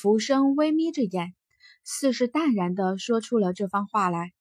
[0.00, 1.34] 浮生微眯着眼，
[1.82, 4.32] 似是淡然地说出了这番话来。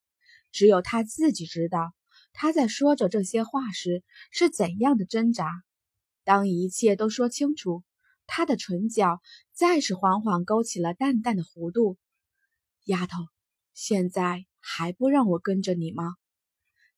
[0.51, 1.95] 只有他自己知道，
[2.31, 5.49] 他在说着这些话时是怎样的挣扎。
[6.23, 7.83] 当一切都说清楚，
[8.27, 9.19] 他的唇角
[9.51, 11.97] 再是缓缓勾起了淡淡的弧度。
[12.83, 13.17] 丫头，
[13.73, 16.17] 现在还不让我跟着你吗？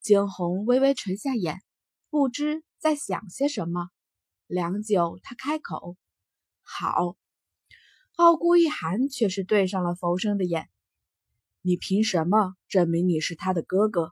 [0.02, 1.62] 惊鸿微微垂下眼，
[2.10, 3.88] 不知在想些什么。
[4.48, 5.96] 良久，他开口
[6.62, 7.16] ：“好。”
[8.20, 10.68] 傲孤一寒却是对上了浮生的眼
[11.64, 14.12] ：“你凭什么证明你是他的哥哥？”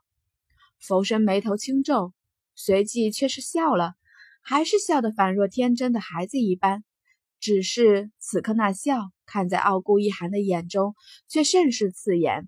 [0.80, 2.14] 浮生眉头轻皱，
[2.56, 3.96] 随即却是笑了，
[4.42, 6.86] 还是笑得仿若天真的孩子一般。
[7.42, 10.96] 只是此刻那笑，看在傲孤一寒的眼中，
[11.28, 12.48] 却甚是刺眼。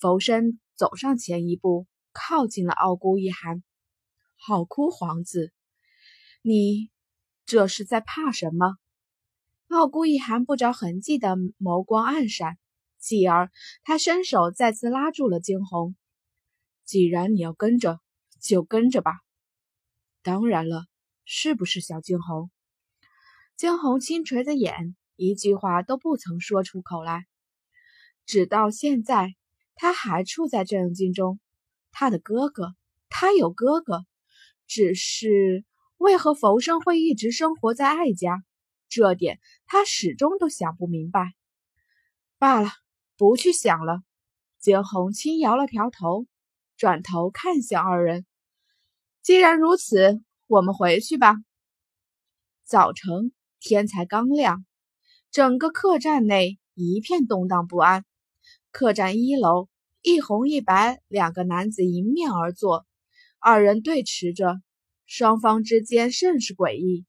[0.00, 3.62] 浮生走上前一步，靠近了傲孤一寒
[4.40, 5.52] ：“好哭，皇子，
[6.40, 6.88] 你
[7.44, 8.76] 这是在怕什么？”
[9.68, 12.56] 傲孤一寒不着痕迹的眸光暗闪，
[12.98, 13.50] 继而
[13.82, 15.96] 他伸手再次拉住了惊鸿。
[16.84, 18.00] 既然你要跟着，
[18.40, 19.12] 就跟着吧。
[20.22, 20.86] 当然了，
[21.24, 22.50] 是不是小惊鸿？
[23.56, 27.26] 惊鸿轻垂着眼，一句话都不曾说出口来。
[28.24, 29.34] 直到现在，
[29.74, 31.40] 他还处在震惊中。
[31.90, 32.76] 他的哥哥，
[33.08, 34.06] 他有哥哥，
[34.66, 35.64] 只是
[35.96, 38.44] 为何浮生会一直生活在艾家？
[38.88, 41.34] 这点他始终都想不明白。
[42.38, 42.70] 罢了，
[43.16, 44.02] 不去想了。
[44.58, 46.26] 惊鸿轻摇了摇头，
[46.76, 48.26] 转头看向二人。
[49.22, 51.36] 既然如此，我们回去吧。
[52.64, 54.64] 早晨天才刚亮，
[55.30, 58.04] 整个客栈内一片动荡不安。
[58.70, 59.68] 客栈一楼，
[60.02, 62.86] 一红一白两个男子迎面而坐，
[63.38, 64.60] 二人对持着，
[65.06, 67.06] 双方之间甚是诡异。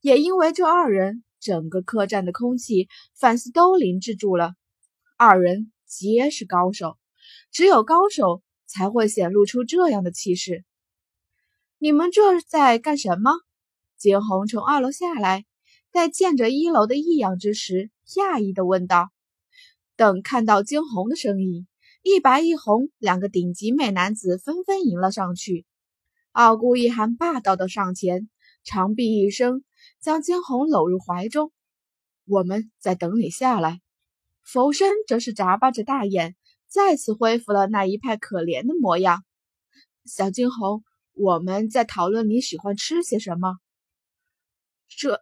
[0.00, 4.54] 也因为这二人，整个客栈的空气反似都凝滞住了。
[5.16, 6.96] 二人皆是高手，
[7.50, 10.64] 只有高手才会显露出这样的气势。
[11.78, 13.32] 你们这在干什么？
[13.98, 15.44] 惊鸿从二楼下来，
[15.92, 19.10] 在见着一楼的异样之时，讶异的问道。
[19.96, 21.66] 等看到惊鸿的身影，
[22.02, 25.66] 一白一红两个顶级美男子纷纷迎了上去。
[26.32, 28.30] 傲孤一寒霸道的上前，
[28.64, 29.62] 长臂一伸。
[30.00, 31.52] 将惊鸿搂入怀中，
[32.24, 33.80] 我们在等你下来。
[34.42, 36.34] 浮生则是眨巴着大眼，
[36.66, 39.22] 再次恢复了那一派可怜的模样。
[40.06, 43.58] 小惊鸿，我们在讨论你喜欢吃些什么。
[44.88, 45.20] 这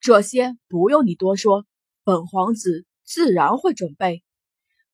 [0.00, 1.64] 这些不用你多说，
[2.02, 4.24] 本皇子自然会准备。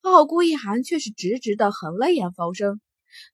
[0.02, 2.80] 傲孤一寒却是直直的横了眼浮生，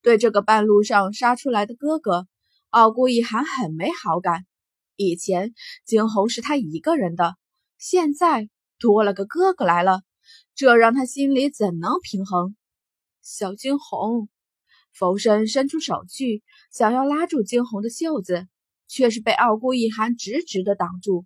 [0.03, 2.29] 对这个半路上杀出来的哥哥，
[2.71, 4.47] 傲孤一寒很没好感。
[4.97, 7.37] 以前惊鸿是他一个人的，
[7.79, 10.03] 现在多了个哥哥来了，
[10.55, 12.55] 这让他心里怎能平衡？
[13.23, 14.29] 小惊鸿，
[14.93, 18.47] 浮生伸出手去，想要拉住惊鸿的袖子，
[18.87, 21.25] 却是被傲孤一寒直直的挡住。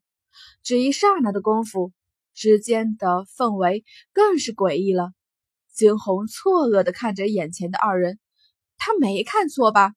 [0.62, 1.92] 只一刹那的功夫，
[2.32, 5.12] 之间的氛围更是诡异了。
[5.72, 8.18] 惊鸿错愕的看着眼前的二人，
[8.76, 9.92] 他没看错吧？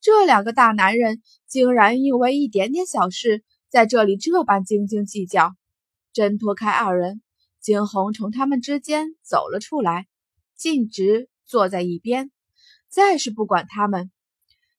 [0.00, 5.54] 这两个大男人竟然因为一点点小事在这里这般斤斤计较。
[6.12, 7.22] 挣脱开二人，
[7.60, 10.06] 惊鸿从他们之间走了出来，
[10.56, 12.32] 径直坐在一边，
[12.88, 14.10] 再是不管他们。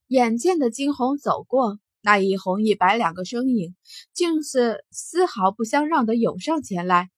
[0.08, 3.76] 眼见的惊鸿走过，那一红一白两个身影
[4.12, 7.09] 竟是丝毫不相让的涌上前来。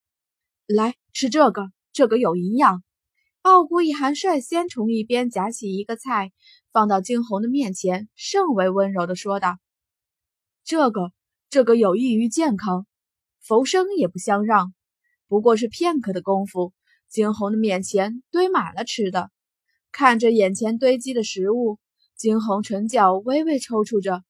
[0.68, 2.84] 来吃这个，这个有营养。
[3.44, 6.32] 傲孤一寒率先从一边夹起一个菜。
[6.72, 9.60] 放到惊鸿的面前，甚为温柔的说道
[10.66, 11.12] ：“这个，
[11.50, 12.88] 这个有益于健康。”
[13.46, 14.74] 浮生也不相让，
[15.28, 16.74] 不过是片刻的功夫，
[17.10, 19.30] 惊鸿的面前堆满了吃的。
[19.92, 21.78] 看着眼前堆积的食物，
[22.16, 24.24] 惊鸿唇角微微抽搐着，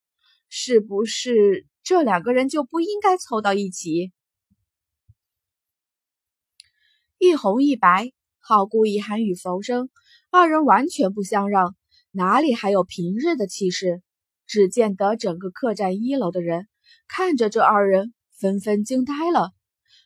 [0.50, 4.12] 是不是这两个人就不应该凑到一起？
[7.20, 8.12] 一红一白，
[8.46, 9.90] 好故意寒与浮生
[10.30, 11.78] 二人完全不相让。
[12.12, 14.02] 哪里还有平日的气势？
[14.46, 16.68] 只见得整个客栈一楼的人
[17.08, 19.52] 看着这二人，纷纷惊呆了。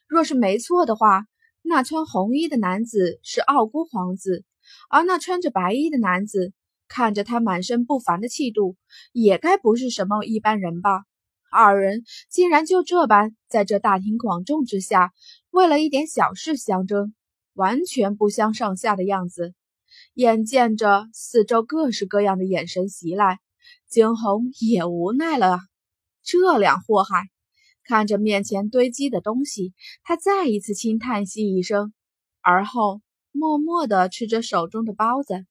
[0.05, 1.25] 若是没错的话，
[1.63, 4.45] 那穿红衣的男子是傲孤皇子，
[4.91, 6.53] 而那穿着白衣的男子，
[6.87, 8.77] 看着他满身不凡的气度，
[9.13, 11.05] 也该不是什么一般人吧？
[11.51, 15.11] 二人竟然就这般在这大庭广众之下，
[15.49, 17.15] 为了一点小事相争，
[17.57, 19.53] 完全不相上下的样子。
[20.13, 23.39] 眼见着四周各式各样的眼神袭来，
[23.89, 25.59] 惊鸿也无奈了。
[26.23, 27.23] 这两祸害，
[27.83, 29.73] 看着面前堆积的东西，
[30.03, 31.93] 他再一次轻叹息一声，
[32.41, 33.01] 而后
[33.31, 35.45] 默默地吃着手中的包子。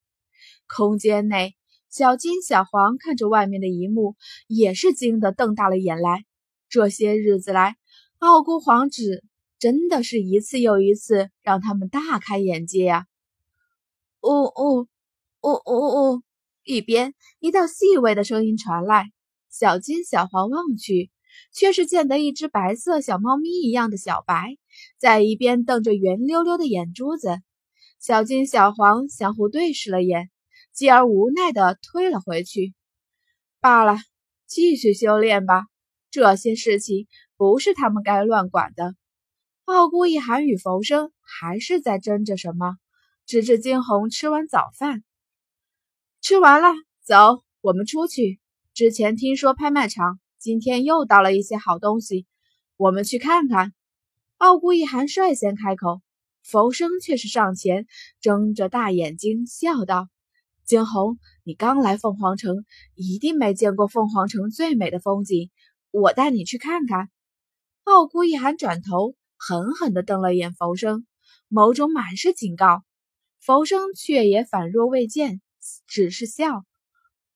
[0.69, 1.57] 空间内，
[1.91, 4.17] 小金、小黄看着外面的一幕，
[4.47, 6.25] 也是惊得瞪大了眼来。
[6.69, 7.77] 这些日子来，
[8.19, 9.25] 傲孤皇子
[9.59, 13.07] 真的是一次又一次让他们大开眼界呀！
[14.23, 14.89] 呜呜
[15.43, 16.23] 呜呜呜！
[16.65, 19.13] 一边，一道细微的声音传来。
[19.51, 21.11] 小金、小黄望去，
[21.53, 24.57] 却是见得一只白色小猫咪一样的小白，
[24.99, 27.39] 在一边瞪着圆溜溜的眼珠子。
[27.99, 30.29] 小金、小黄相互对视了眼，
[30.73, 32.75] 继而无奈地退了回去。
[33.61, 33.97] 罢了，
[34.47, 35.65] 继续修炼吧。
[36.11, 37.07] 这些事情
[37.37, 38.95] 不是他们该乱管的。
[39.67, 42.77] 傲孤一寒与浮生还是在争着什么，
[43.27, 45.03] 直至惊鸿吃完早饭，
[46.21, 46.69] 吃完了，
[47.03, 48.39] 走，我们出去。
[48.75, 52.29] 之前听说拍卖场今天又到了一些好东西，
[52.77, 53.73] 我们去看看。
[54.37, 56.01] 傲孤一寒率先开口，
[56.45, 57.89] 浮生却是上前，
[58.21, 60.09] 睁着大眼睛笑道
[60.65, 62.65] ：“惊鸿，你刚来凤凰城，
[62.95, 65.51] 一定没见过凤凰城最美的风景，
[65.91, 67.09] 我带你去看看。”
[67.83, 71.07] 傲孤一寒转头，狠狠地瞪了眼浮生，
[71.51, 72.83] 眸中满是警告。
[73.39, 75.41] 浮生却也反若未见，
[75.87, 76.65] 只是笑。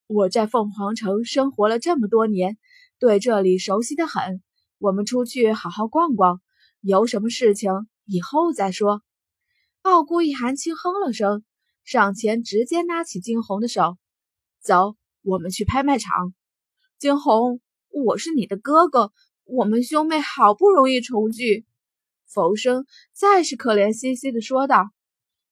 [0.06, 2.58] 我在凤凰城生活了这么多年，
[2.98, 4.42] 对这里熟悉的很。
[4.78, 6.40] 我们出去好好逛逛，
[6.80, 7.70] 有什么事情
[8.06, 9.02] 以后再说。
[9.82, 11.44] 傲孤一寒轻哼了声，
[11.84, 13.98] 上前直接拉起惊鸿的手，
[14.60, 16.34] 走，我们去拍卖场。
[16.98, 17.60] 惊鸿，
[17.90, 19.12] 我是你的哥哥，
[19.44, 21.66] 我们兄妹好不容易重聚。
[22.32, 24.84] 浮生再是可怜兮兮的说道，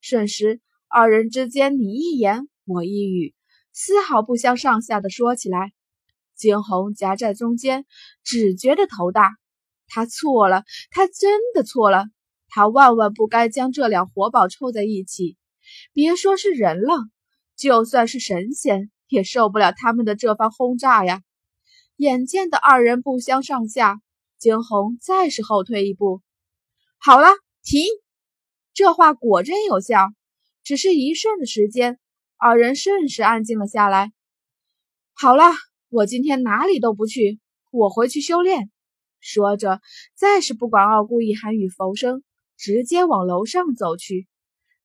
[0.01, 3.35] 瞬时二人之间你一言我一语。
[3.73, 5.73] 丝毫不相上下的说起来，
[6.37, 7.85] 惊鸿夹在中间，
[8.23, 9.33] 只觉得头大。
[9.89, 12.07] 他错了，他真的错了，
[12.49, 15.37] 他万万不该将这两活宝凑在一起。
[15.93, 16.95] 别说是人了，
[17.57, 21.23] 就算是神仙也受不了他们的这番轰炸呀！
[21.97, 24.01] 眼见的二人不相上下，
[24.39, 26.23] 惊鸿再是后退一步。
[27.01, 27.29] 好了，
[27.63, 27.85] 停！
[28.75, 30.09] 这话果真有效，
[30.65, 32.01] 只是一瞬的时间。
[32.37, 34.13] 二人瞬时安静了下来。
[35.15, 35.45] 好了，
[35.91, 37.39] 我今天哪里都不去，
[37.71, 38.71] 我回去修炼。
[39.21, 39.81] 说着，
[40.17, 42.25] 再是不管傲孤一寒与浮生，
[42.57, 44.27] 直接往楼上走去。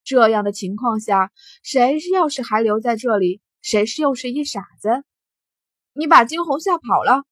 [0.04, 1.32] 这样的情况下，
[1.64, 5.04] 谁要是还留在这里，谁是又是一傻子。
[5.94, 7.24] 你把惊鸿吓跑了。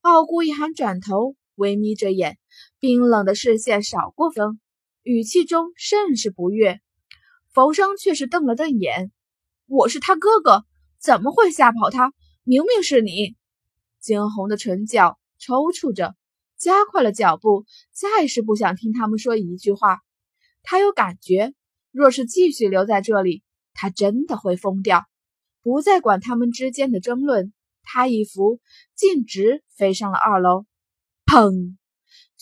[0.00, 2.38] 傲孤一寒转头，微眯着眼，
[2.82, 4.58] 冰冷的视线扫过风，
[5.04, 6.80] 语气中甚是不悦。
[7.54, 9.12] 浮生却是瞪了瞪眼。
[9.68, 10.64] 我是他哥哥，
[10.98, 12.12] 怎么会吓跑他？
[12.42, 13.36] 明明是你！
[14.00, 16.16] 惊鸿的唇角抽搐着，
[16.58, 20.00] 加快了脚步，再是不想听他们说一句话。
[20.64, 21.54] 他有感觉，
[21.92, 23.44] 若是继续留在这里，
[23.74, 25.04] 他真的会疯掉。
[25.62, 27.52] 不再管他们之间的争论，
[27.84, 28.58] 他一扶，
[28.96, 30.64] 径直飞上了二楼。
[31.24, 31.76] 砰！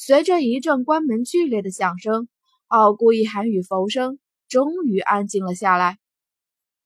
[0.02, 2.26] 随着一阵关门剧烈的响声，
[2.69, 4.19] 奥古一寒与浮生
[4.49, 5.99] 终于安静了下来。